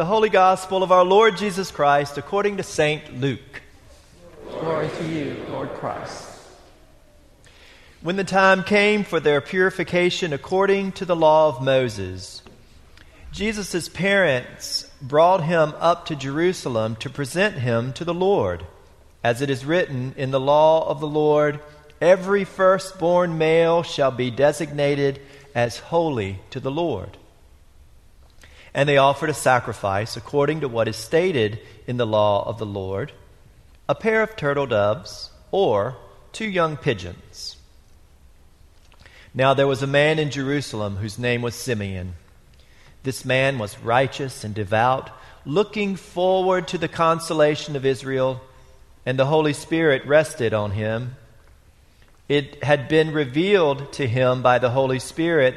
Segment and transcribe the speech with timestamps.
[0.00, 3.20] the Holy Gospel of our Lord Jesus Christ according to St.
[3.20, 3.60] Luke.
[4.48, 6.26] Glory to you, Lord Christ.
[8.00, 12.40] When the time came for their purification according to the law of Moses,
[13.30, 18.64] Jesus' parents brought him up to Jerusalem to present him to the Lord.
[19.22, 21.60] As it is written in the law of the Lord,
[22.00, 25.20] every firstborn male shall be designated
[25.54, 27.18] as holy to the Lord.
[28.72, 32.66] And they offered a sacrifice according to what is stated in the law of the
[32.66, 33.12] Lord
[33.90, 35.96] a pair of turtle doves or
[36.30, 37.56] two young pigeons.
[39.34, 42.14] Now there was a man in Jerusalem whose name was Simeon.
[43.02, 45.10] This man was righteous and devout,
[45.44, 48.40] looking forward to the consolation of Israel,
[49.04, 51.16] and the Holy Spirit rested on him.
[52.28, 55.56] It had been revealed to him by the Holy Spirit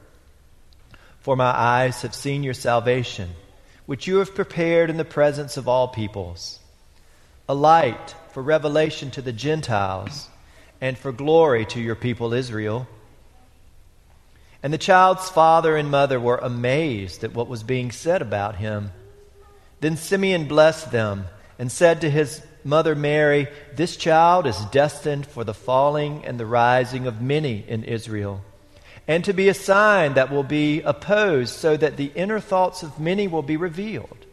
[1.21, 3.29] For my eyes have seen your salvation,
[3.85, 6.59] which you have prepared in the presence of all peoples,
[7.47, 10.29] a light for revelation to the Gentiles
[10.79, 12.87] and for glory to your people Israel.
[14.63, 18.91] And the child's father and mother were amazed at what was being said about him.
[19.79, 21.25] Then Simeon blessed them
[21.59, 26.47] and said to his mother Mary, This child is destined for the falling and the
[26.47, 28.43] rising of many in Israel
[29.11, 32.97] and to be a sign that will be opposed, so that the inner thoughts of
[32.97, 34.25] many will be revealed.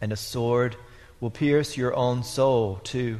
[0.00, 0.76] And a sword
[1.20, 3.18] will pierce your own soul, too.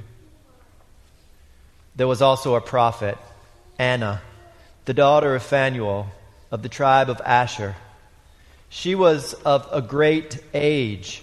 [1.95, 3.19] There was also a prophet,
[3.79, 4.23] Anna,
[4.87, 6.07] the daughter of Phanuel,
[6.51, 7.77] of the tribe of Asher.
[8.71, 11.23] She was of a great age,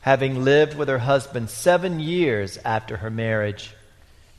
[0.00, 3.72] having lived with her husband seven years after her marriage,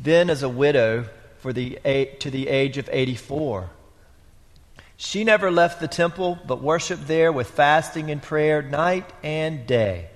[0.01, 1.05] then as a widow
[1.39, 1.79] for the,
[2.19, 3.69] to the age of 84.
[4.97, 10.09] She never left the temple, but worshiped there with fasting and prayer night and day.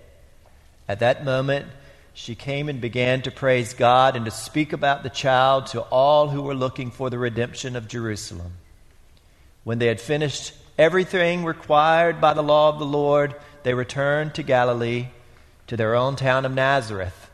[0.87, 1.67] At that moment,
[2.15, 6.29] she came and began to praise God and to speak about the child to all
[6.29, 8.53] who were looking for the redemption of Jerusalem.
[9.63, 14.43] When they had finished everything required by the law of the Lord, they returned to
[14.43, 15.09] Galilee,
[15.67, 17.29] to their own town of Nazareth.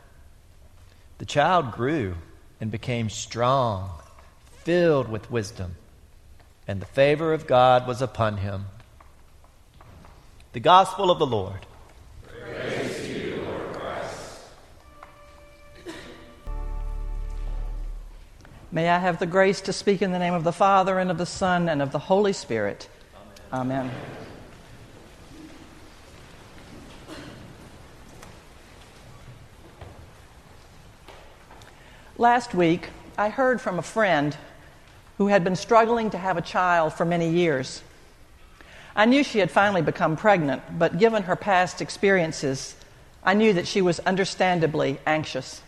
[1.16, 2.14] The child grew
[2.60, 3.90] and became strong,
[4.64, 5.76] filled with wisdom
[6.68, 8.66] and the favor of God was upon him.
[10.52, 11.64] The Gospel of the Lord.
[12.26, 14.40] Praise You, Lord Christ.
[18.70, 21.16] May I have the grace to speak in the name of the Father, and of
[21.16, 22.90] the Son, and of the Holy Spirit.
[23.50, 23.86] Amen.
[23.86, 23.94] Amen.
[32.18, 34.36] Last week, I heard from a friend
[35.18, 37.82] who had been struggling to have a child for many years.
[38.94, 42.74] I knew she had finally become pregnant, but given her past experiences,
[43.22, 45.60] I knew that she was understandably anxious.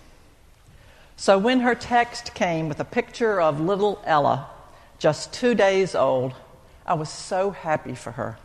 [1.16, 4.48] So when her text came with a picture of little Ella,
[4.98, 6.32] just two days old,
[6.86, 8.38] I was so happy for her.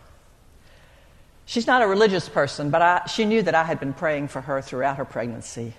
[1.45, 4.41] She's not a religious person, but I, she knew that I had been praying for
[4.41, 5.73] her throughout her pregnancy.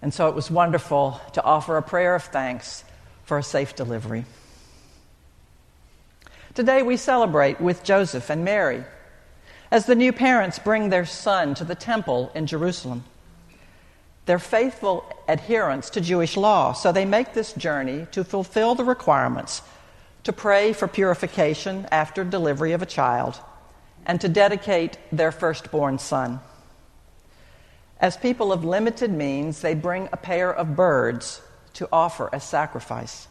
[0.00, 2.84] And so it was wonderful to offer a prayer of thanks
[3.24, 4.24] for a safe delivery.
[6.52, 8.82] Today we celebrate with Joseph and Mary
[9.70, 13.04] as the new parents bring their son to the temple in Jerusalem.
[14.26, 19.62] They're faithful adherents to Jewish law, so they make this journey to fulfill the requirements
[20.24, 23.40] to pray for purification after delivery of a child
[24.04, 26.40] and to dedicate their firstborn son.
[28.00, 31.42] As people of limited means, they bring a pair of birds
[31.74, 33.28] to offer as sacrifice.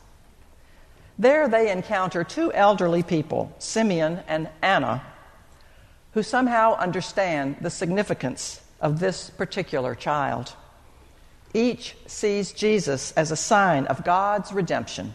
[1.20, 5.04] There they encounter two elderly people, Simeon and Anna,
[6.14, 10.54] who somehow understand the significance of this particular child.
[11.54, 15.14] Each sees Jesus as a sign of God's redemption,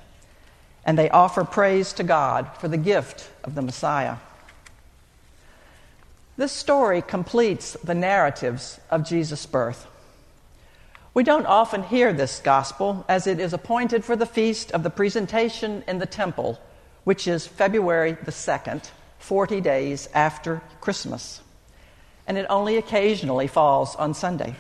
[0.85, 4.17] and they offer praise to God for the gift of the Messiah.
[6.37, 9.87] This story completes the narratives of Jesus' birth.
[11.15, 14.91] We don't often hear this gospel as it is appointed for the feast of the
[14.91, 16.61] presentation in the temple,
[17.05, 18.91] which is February the 2nd,
[19.21, 21.41] 40 days after Christmas.
[22.27, 24.55] and it only occasionally falls on Sunday.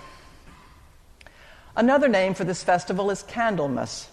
[1.77, 4.09] Another name for this festival is Candlemas,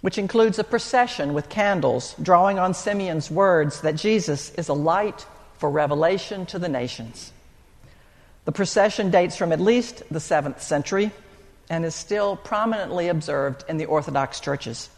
[0.00, 5.26] which includes a procession with candles drawing on Simeon's words that Jesus is a light
[5.58, 7.32] for revelation to the nations.
[8.48, 11.10] The procession dates from at least the 7th century
[11.68, 14.88] and is still prominently observed in the Orthodox churches.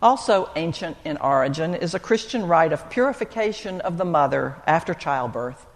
[0.00, 5.66] Also ancient in origin is a Christian rite of purification of the mother after childbirth,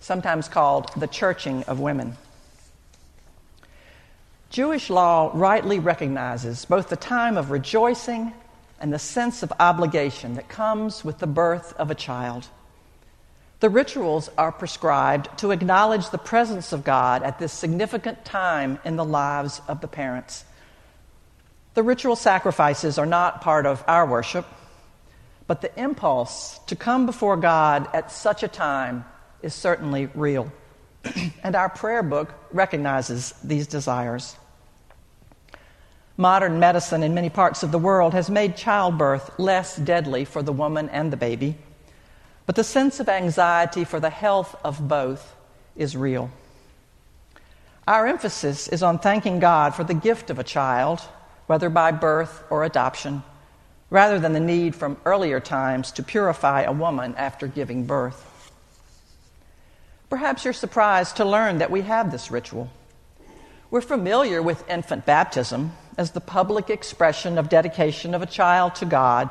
[0.00, 2.16] sometimes called the churching of women.
[4.50, 8.34] Jewish law rightly recognizes both the time of rejoicing
[8.80, 12.48] and the sense of obligation that comes with the birth of a child.
[13.60, 18.96] The rituals are prescribed to acknowledge the presence of God at this significant time in
[18.96, 20.44] the lives of the parents.
[21.74, 24.46] The ritual sacrifices are not part of our worship,
[25.46, 29.04] but the impulse to come before God at such a time
[29.42, 30.52] is certainly real.
[31.42, 34.36] and our prayer book recognizes these desires.
[36.16, 40.52] Modern medicine in many parts of the world has made childbirth less deadly for the
[40.52, 41.56] woman and the baby.
[42.46, 45.34] But the sense of anxiety for the health of both
[45.76, 46.30] is real.
[47.86, 51.00] Our emphasis is on thanking God for the gift of a child,
[51.46, 53.22] whether by birth or adoption,
[53.90, 58.30] rather than the need from earlier times to purify a woman after giving birth.
[60.08, 62.70] Perhaps you're surprised to learn that we have this ritual.
[63.70, 68.84] We're familiar with infant baptism as the public expression of dedication of a child to
[68.84, 69.28] God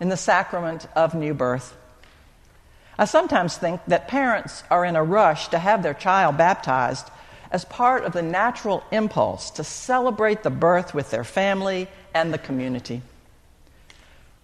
[0.00, 1.76] in the sacrament of new birth.
[2.98, 7.10] I sometimes think that parents are in a rush to have their child baptized
[7.50, 12.38] as part of the natural impulse to celebrate the birth with their family and the
[12.38, 13.02] community.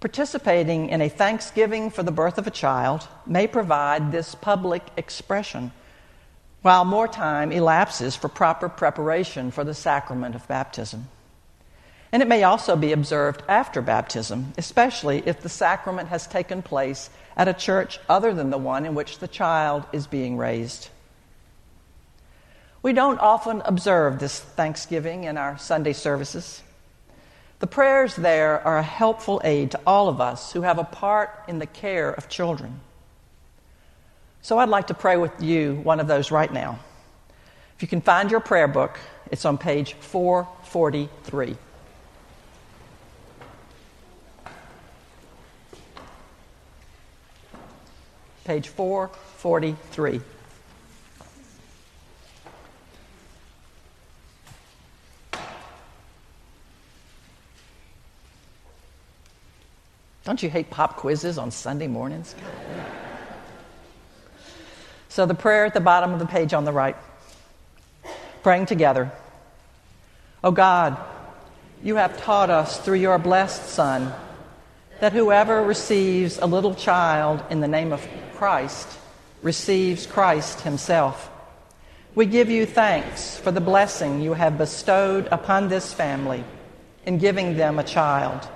[0.00, 5.72] Participating in a thanksgiving for the birth of a child may provide this public expression,
[6.60, 11.08] while more time elapses for proper preparation for the sacrament of baptism.
[12.12, 17.08] And it may also be observed after baptism, especially if the sacrament has taken place
[17.36, 20.90] at a church other than the one in which the child is being raised.
[22.82, 26.62] We don't often observe this Thanksgiving in our Sunday services.
[27.60, 31.30] The prayers there are a helpful aid to all of us who have a part
[31.48, 32.80] in the care of children.
[34.42, 36.80] So I'd like to pray with you one of those right now.
[37.76, 38.98] If you can find your prayer book,
[39.30, 41.56] it's on page 443.
[48.44, 50.20] Page 443.
[60.24, 62.34] Don't you hate pop quizzes on Sunday mornings?
[65.08, 66.96] so, the prayer at the bottom of the page on the right
[68.42, 69.10] praying together.
[70.42, 70.96] Oh God,
[71.82, 74.12] you have taught us through your blessed Son
[75.00, 78.06] that whoever receives a little child in the name of
[78.42, 78.88] Christ
[79.40, 81.30] receives Christ himself.
[82.16, 86.42] We give you thanks for the blessing you have bestowed upon this family
[87.06, 88.48] in giving them a child.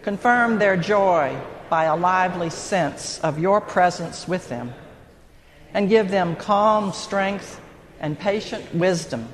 [0.00, 4.72] Confirm their joy by a lively sense of your presence with them,
[5.74, 7.60] and give them calm strength
[8.00, 9.28] and patient wisdom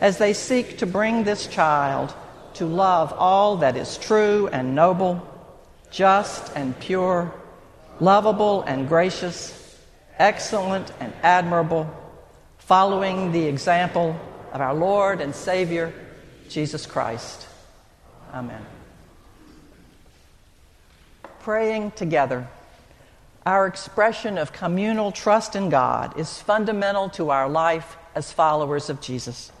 [0.00, 2.14] as they seek to bring this child
[2.54, 5.20] to love all that is true and noble,
[5.90, 7.34] just and pure
[8.02, 9.78] lovable and gracious,
[10.18, 11.88] excellent and admirable,
[12.58, 14.18] following the example
[14.52, 15.94] of our Lord and Savior,
[16.48, 17.46] Jesus Christ.
[18.34, 18.66] Amen.
[21.42, 22.48] Praying together.
[23.46, 29.00] Our expression of communal trust in God is fundamental to our life as followers of
[29.00, 29.52] Jesus.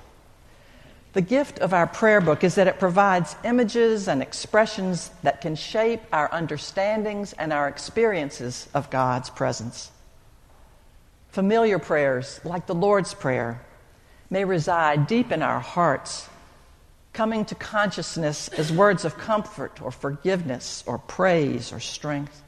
[1.12, 5.56] The gift of our prayer book is that it provides images and expressions that can
[5.56, 9.90] shape our understandings and our experiences of God's presence.
[11.28, 13.60] Familiar prayers, like the Lord's Prayer,
[14.30, 16.30] may reside deep in our hearts,
[17.12, 22.42] coming to consciousness as words of comfort or forgiveness or praise or strength.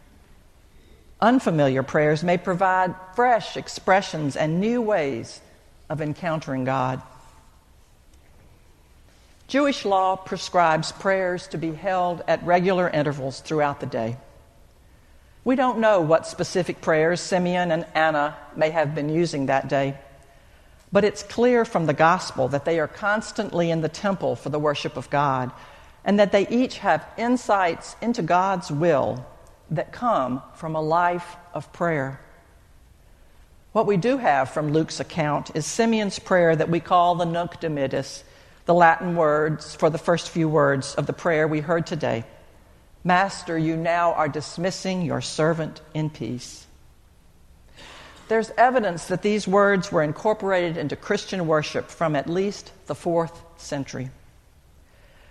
[1.21, 5.43] Unfamiliar prayers may provide fresh expressions and new ways
[5.91, 7.03] of encountering God.
[9.55, 14.17] Jewish law prescribes prayers to be held at regular intervals throughout the day.
[15.45, 19.97] We don't know what specific prayers Simeon and Anna may have been using that day,
[20.91, 24.59] but it's clear from the gospel that they are constantly in the temple for the
[24.59, 25.53] worship of God
[26.05, 29.25] and that they each have insights into God's will
[29.71, 32.19] that come from a life of prayer.
[33.71, 37.61] What we do have from Luke's account is Simeon's prayer that we call the Nunc
[37.61, 38.25] Dimittis,
[38.67, 42.25] the Latin words for the first few words of the prayer we heard today.
[43.03, 46.67] Master, you now are dismissing your servant in peace.
[48.29, 53.39] There's evidence that these words were incorporated into Christian worship from at least the fourth
[53.59, 54.09] century.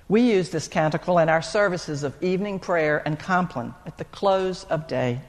[0.08, 4.63] We use this canticle in our services of evening prayer and compline at the close
[4.66, 5.22] of day.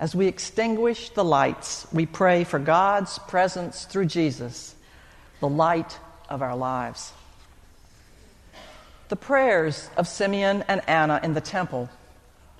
[0.00, 4.74] As we extinguish the lights, we pray for God's presence through Jesus,
[5.40, 7.12] the light of our lives.
[9.08, 11.88] The prayers of Simeon and Anna in the temple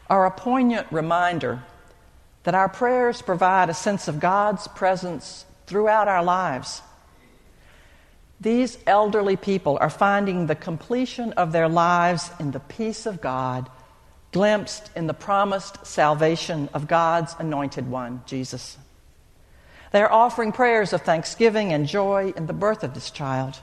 [0.09, 1.63] are a poignant reminder
[2.45, 6.81] that our prayers provide a sense of God's presence throughout our lives.
[8.41, 13.69] These elderly people are finding the completion of their lives in the peace of God,
[14.33, 18.79] glimpsed in the promised salvation of God's anointed one, Jesus.
[19.93, 23.59] They are offering prayers of thanksgiving and joy in the birth of this child.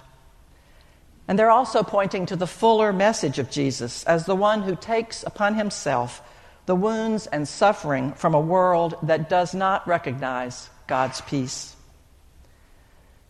[1.27, 5.23] And they're also pointing to the fuller message of Jesus as the one who takes
[5.23, 6.21] upon himself
[6.65, 11.75] the wounds and suffering from a world that does not recognize God's peace.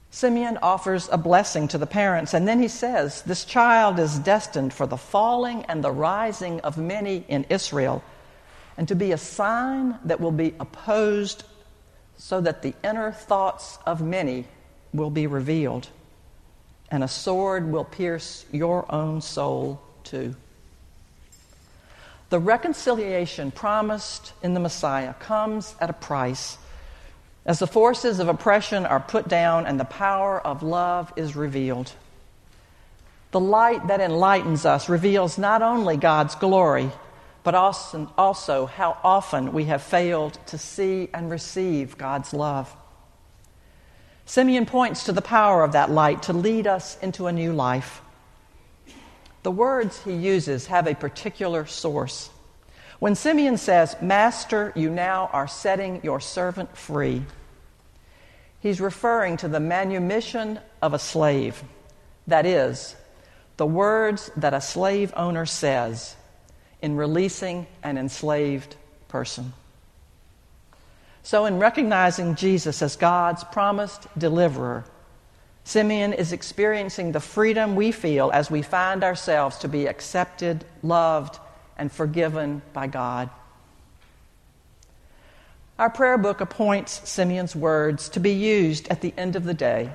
[0.09, 4.73] Simeon offers a blessing to the parents, and then he says, This child is destined
[4.73, 8.01] for the falling and the rising of many in Israel,
[8.77, 11.43] and to be a sign that will be opposed,
[12.17, 14.45] so that the inner thoughts of many
[14.93, 15.89] will be revealed,
[16.89, 20.35] and a sword will pierce your own soul too.
[22.29, 26.57] The reconciliation promised in the Messiah comes at a price
[27.45, 31.91] as the forces of oppression are put down and the power of love is revealed.
[33.31, 36.91] The light that enlightens us reveals not only God's glory,
[37.45, 42.75] but also, also how often we have failed to see and receive God's love.
[44.25, 48.01] Simeon points to the power of that light to lead us into a new life.
[49.43, 52.31] The words he uses have a particular source.
[52.97, 57.21] When Simeon says, Master, you now are setting your servant free,
[58.59, 61.63] he's referring to the manumission of a slave.
[62.25, 62.95] That is,
[63.57, 66.15] the words that a slave owner says
[66.81, 68.75] in releasing an enslaved
[69.07, 69.53] person.
[71.23, 74.85] So, in recognizing Jesus as God's promised deliverer,
[75.63, 81.39] Simeon is experiencing the freedom we feel as we find ourselves to be accepted, loved,
[81.77, 83.31] and forgiven by God.
[85.79, 89.89] Our prayer book appoints Simeon's words to be used at the end of the day.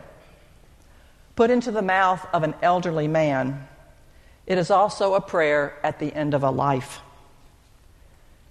[1.36, 3.66] Put into the mouth of an elderly man,
[4.50, 6.98] it is also a prayer at the end of a life.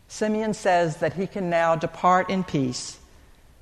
[0.07, 2.97] Simeon says that he can now depart in peace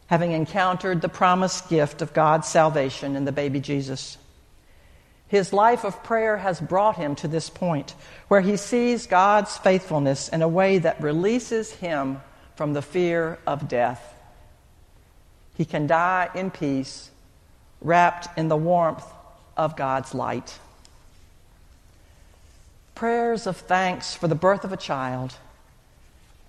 [0.06, 4.20] having encountered the promised gift of God's salvation in the baby Jesus.
[5.28, 7.96] His life of prayer has brought him to this point
[8.28, 12.22] where he sees God's faithfulness in a way that releases him
[12.56, 14.14] from the fear of death.
[15.56, 17.10] He can die in peace,
[17.82, 19.04] wrapped in the warmth
[19.58, 20.60] of God's light.
[22.98, 25.36] Prayers of thanks for the birth of a child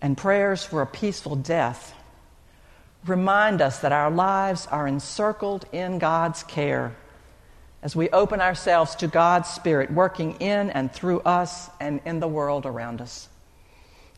[0.01, 1.93] and prayers for a peaceful death
[3.05, 6.97] remind us that our lives are encircled in God's care
[7.83, 12.27] as we open ourselves to God's Spirit working in and through us and in the
[12.27, 13.29] world around us.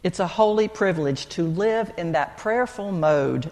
[0.05, 3.51] It's a holy privilege to live in that prayerful mode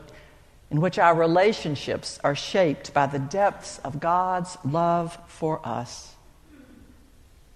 [0.71, 6.15] in which our relationships are shaped by the depths of God's love for us.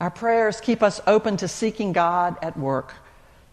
[0.02, 2.92] Our prayers keep us open to seeking God at work,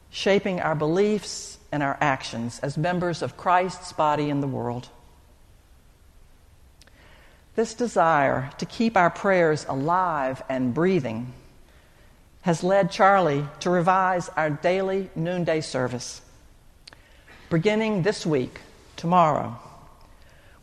[0.10, 4.90] shaping our beliefs and our actions as members of Christ's body in the world.
[7.54, 11.34] This desire to keep our prayers alive and breathing
[12.42, 16.20] has led Charlie to revise our daily noonday service.
[17.52, 18.60] Beginning this week,
[18.96, 19.56] tomorrow,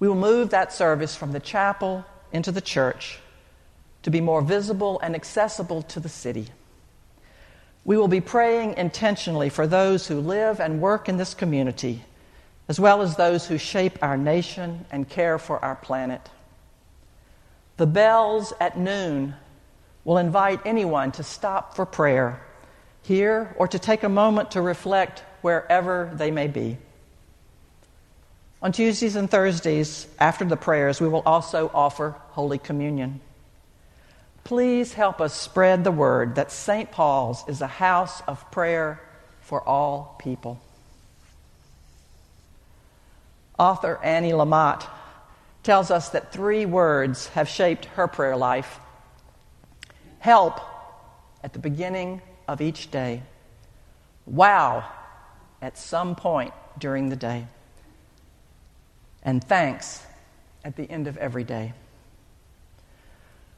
[0.00, 3.20] we will move that service from the chapel into the church
[4.06, 6.46] to be more visible and accessible to the city.
[7.84, 12.04] We will be praying intentionally for those who live and work in this community,
[12.68, 16.20] as well as those who shape our nation and care for our planet.
[17.78, 19.34] The bells at noon
[20.04, 22.40] will invite anyone to stop for prayer
[23.02, 26.78] here or to take a moment to reflect wherever they may be.
[28.62, 33.20] On Tuesdays and Thursdays, after the prayers, we will also offer Holy Communion.
[34.46, 36.92] Please help us spread the word that St.
[36.92, 39.02] Paul's is a house of prayer
[39.40, 40.60] for all people.
[43.58, 44.86] Author Annie Lamott
[45.64, 48.78] tells us that three words have shaped her prayer life
[50.20, 50.60] help
[51.42, 53.24] at the beginning of each day,
[54.26, 54.88] wow
[55.60, 57.48] at some point during the day,
[59.24, 60.06] and thanks
[60.64, 61.72] at the end of every day.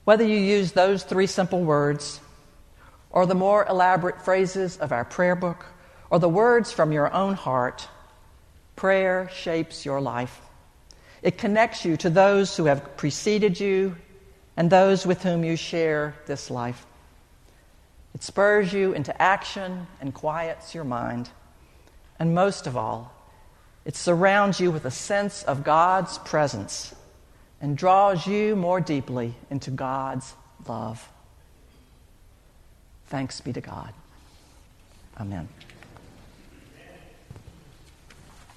[0.09, 2.19] Whether you use those three simple words,
[3.11, 5.67] or the more elaborate phrases of our prayer book,
[6.09, 7.87] or the words from your own heart,
[8.75, 10.41] prayer shapes your life.
[11.21, 13.97] It connects you to those who have preceded you
[14.57, 16.87] and those with whom you share this life.
[18.15, 21.29] It spurs you into action and quiets your mind.
[22.19, 23.12] And most of all,
[23.85, 26.95] it surrounds you with a sense of God's presence
[27.61, 30.35] and draws you more deeply into God's
[30.67, 31.09] love.
[33.07, 33.93] Thanks be to God.
[35.19, 35.49] Amen.